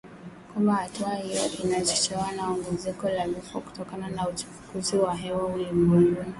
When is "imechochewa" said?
1.63-2.31